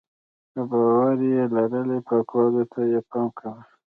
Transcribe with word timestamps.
که 0.51 0.61
باور 0.69 1.17
یې 1.31 1.41
لرلی 1.55 1.99
پاکوالي 2.07 2.63
ته 2.71 2.79
یې 2.91 2.99
پام 3.09 3.27
کاوه. 3.37 3.61